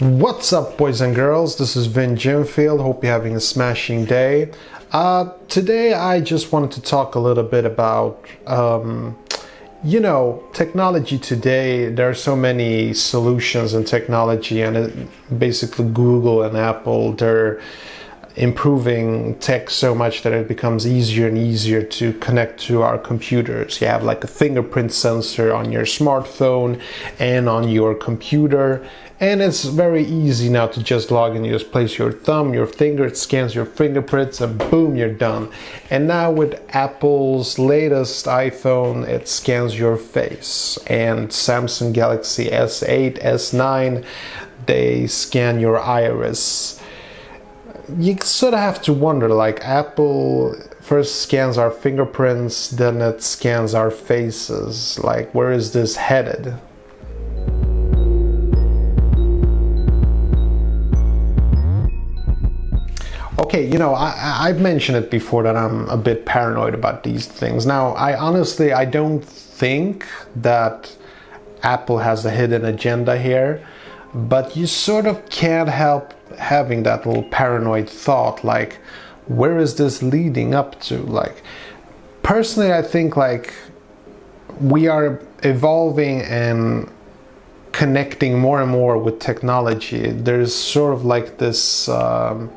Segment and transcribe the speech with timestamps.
[0.00, 1.58] What's up, boys and girls?
[1.58, 2.80] This is Vin Jimfield.
[2.80, 4.50] Hope you're having a smashing day.
[4.92, 9.18] Uh, today, I just wanted to talk a little bit about, um,
[9.84, 11.90] you know, technology today.
[11.90, 17.60] There are so many solutions in technology, and it, basically, Google and Apple, they're
[18.36, 23.80] improving tech so much that it becomes easier and easier to connect to our computers.
[23.80, 26.80] You have like a fingerprint sensor on your smartphone
[27.18, 28.86] and on your computer,
[29.18, 31.44] and it's very easy now to just log in.
[31.44, 35.50] You just place your thumb, your finger, it scans your fingerprints, and boom, you're done.
[35.90, 44.04] And now with Apple's latest iPhone, it scans your face, and Samsung Galaxy S8, S9,
[44.66, 46.79] they scan your iris
[47.98, 53.74] you sort of have to wonder like apple first scans our fingerprints then it scans
[53.74, 54.98] our faces.
[55.02, 56.54] Like where is this headed?
[63.38, 67.26] Okay you know I, i've mentioned it before that i'm a bit paranoid about these
[67.26, 67.66] things.
[67.66, 70.06] Now i honestly i don't think
[70.36, 70.96] that
[71.62, 73.64] apple has a hidden agenda here
[74.14, 78.78] but you sort of can't help having that little paranoid thought like
[79.26, 80.98] where is this leading up to?
[80.98, 81.42] Like
[82.22, 83.54] personally i think like
[84.60, 86.90] we are evolving and
[87.72, 90.10] connecting more and more with technology.
[90.10, 92.50] There's sort of like this um,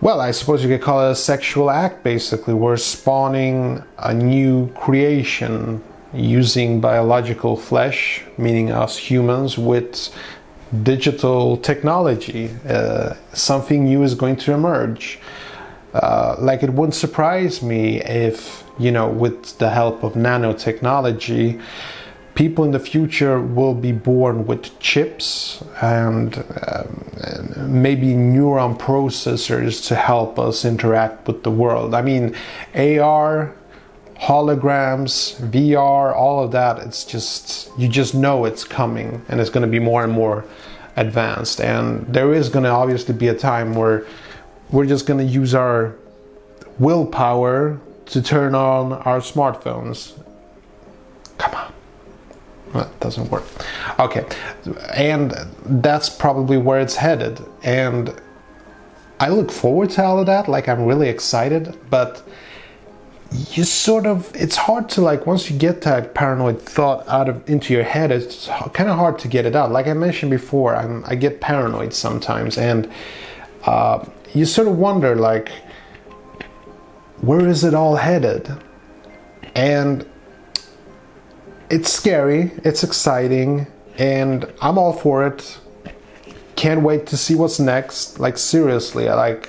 [0.00, 2.54] well i suppose you could call it a sexual act basically.
[2.54, 10.10] We're spawning a new creation using biological flesh meaning us humans with
[10.82, 12.50] digital technology.
[12.68, 15.18] Uh, something new is going to emerge.
[15.92, 21.60] Uh, like it wouldn't surprise me if, you know, with the help of nanotechnology,
[22.34, 29.96] people in the future will be born with chips and um, maybe neuron processors to
[29.96, 31.92] help us interact with the world.
[31.92, 32.36] I mean,
[32.74, 33.54] AR,
[34.20, 39.64] holograms, VR, all of that, it's just, you just know it's coming and it's going
[39.64, 40.44] to be more and more
[40.96, 41.60] advanced.
[41.60, 44.06] And there is going to obviously be a time where
[44.70, 45.96] we're just going to use our
[46.78, 50.18] willpower to turn on our smartphones.
[51.38, 51.72] Come on.
[52.74, 53.44] That doesn't work.
[53.98, 54.26] Okay.
[54.92, 55.32] And
[55.64, 57.40] that's probably where it's headed.
[57.62, 58.14] And
[59.18, 60.46] I look forward to all of that.
[60.48, 61.76] Like, I'm really excited.
[61.88, 62.22] But
[63.32, 67.48] you sort of it's hard to like once you get that paranoid thought out of
[67.48, 69.70] into your head it's kind of hard to get it out.
[69.70, 72.90] Like i mentioned before I'm, i get paranoid sometimes and
[73.64, 74.04] uh,
[74.34, 75.50] you sort of wonder like
[77.20, 78.50] where is it all headed?
[79.54, 80.08] And
[81.70, 85.58] it's scary it's exciting and i'm all for it.
[86.56, 88.18] Can't wait to see what's next.
[88.18, 89.48] Like seriously like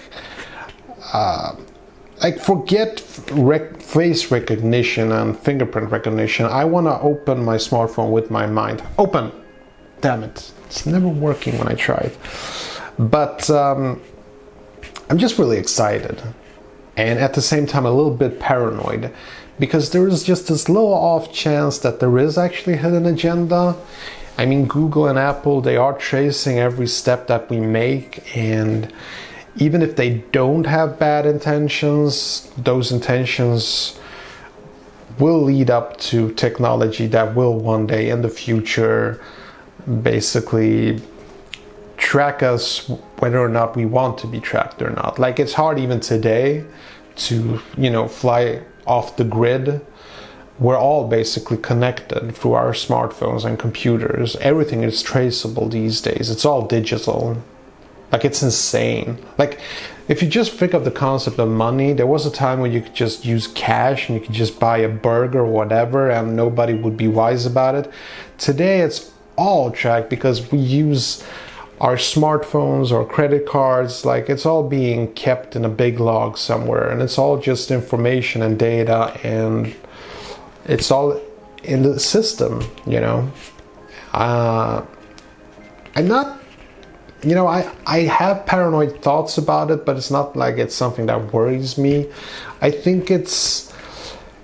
[1.14, 1.56] uh,
[2.22, 6.46] like forget rec- face recognition and fingerprint recognition.
[6.46, 8.84] I want to open my smartphone with my mind.
[8.98, 9.32] Open.
[10.02, 10.52] Damn it!
[10.66, 12.18] It's never working when I try it.
[12.98, 14.02] But um,
[15.10, 16.22] I'm just really excited,
[16.98, 19.14] and at the same time a little bit paranoid,
[19.60, 23.76] because there is just this little off chance that there is actually hidden agenda.
[24.38, 28.92] I mean, Google and Apple they are tracing every step that we make, and
[29.56, 34.00] even if they don't have bad intentions, those intentions
[35.20, 39.22] will lead up to technology that will one day in the future
[40.02, 41.02] basically
[41.98, 42.90] track us
[43.20, 45.20] whether or not we want to be tracked or not.
[45.20, 46.66] Like it's hard even today
[47.18, 49.86] to, you know, fly off the grid.
[50.60, 54.36] We're all basically connected through our smartphones and computers.
[54.38, 56.30] Everything is traceable these days.
[56.30, 57.42] It's all digital.
[58.12, 59.18] Like it's insane.
[59.38, 59.60] Like
[60.08, 62.82] if you just think of the concept of money, there was a time when you
[62.82, 66.74] could just use cash and you could just buy a burger or whatever and nobody
[66.74, 67.90] would be wise about it.
[68.38, 71.24] Today it's all tracked because we use
[71.80, 76.90] our smartphones or credit cards, like it's all being kept in a big log somewhere
[76.90, 79.74] and it's all just information and data and
[80.66, 81.20] it's all
[81.64, 83.32] in the system, you know.
[84.14, 84.86] Uh,
[85.96, 86.41] I'm not
[87.24, 91.06] you know, I, I have paranoid thoughts about it, but it's not like it's something
[91.06, 92.10] that worries me.
[92.62, 93.72] I think it's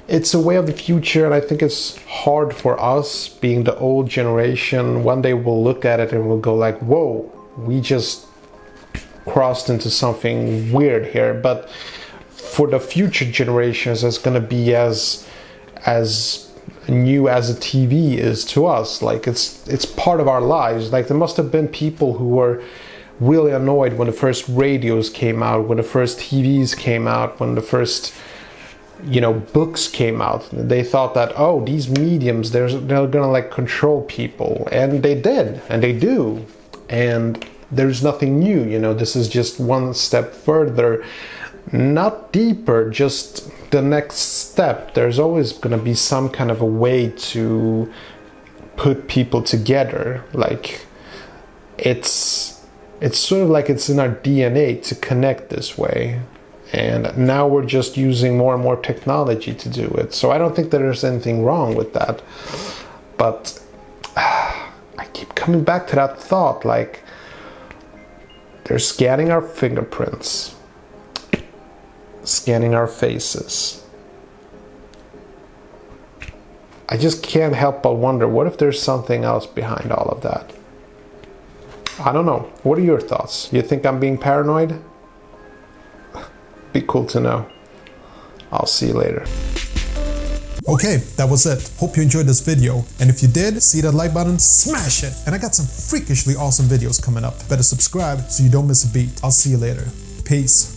[0.07, 3.77] it's a way of the future, and I think it's hard for us, being the
[3.77, 5.03] old generation.
[5.03, 8.25] One day we'll look at it and we'll go like, "Whoa, we just
[9.25, 11.69] crossed into something weird here." But
[12.29, 15.27] for the future generations, it's going to be as
[15.85, 16.46] as
[16.87, 19.01] new as a TV is to us.
[19.01, 20.91] Like it's it's part of our lives.
[20.91, 22.63] Like there must have been people who were
[23.19, 27.55] really annoyed when the first radios came out, when the first TVs came out, when
[27.55, 28.13] the first
[29.03, 30.47] you know books came out.
[30.51, 35.61] They thought that oh these mediums they're they're gonna like control people, and they did,
[35.69, 36.45] and they do,
[36.89, 38.63] and there's nothing new.
[38.63, 41.03] You know this is just one step further,
[41.71, 44.93] not deeper, just the next step.
[44.93, 47.91] There's always gonna be some kind of a way to
[48.75, 50.85] put people together, like
[51.77, 52.65] it's
[52.99, 56.21] it's sort of like it's in our DNA to connect this way.
[56.73, 60.13] And now we're just using more and more technology to do it.
[60.13, 62.21] So I don't think that there's anything wrong with that.
[63.17, 63.61] But
[64.17, 67.03] I keep coming back to that thought like
[68.65, 70.55] they're scanning our fingerprints,
[72.27, 73.83] scanning our faces.
[76.89, 80.53] I just can't help but wonder what if there's something else behind all of that?
[81.99, 82.51] I don't know.
[82.63, 83.51] What are your thoughts?
[83.51, 84.81] You think I'm being paranoid?
[86.71, 87.49] Be cool to know.
[88.51, 89.25] I'll see you later.
[90.69, 91.71] Okay, that was it.
[91.79, 92.83] Hope you enjoyed this video.
[92.99, 95.13] And if you did, see that like button, smash it.
[95.25, 97.35] And I got some freakishly awesome videos coming up.
[97.49, 99.19] Better subscribe so you don't miss a beat.
[99.23, 99.87] I'll see you later.
[100.23, 100.76] Peace.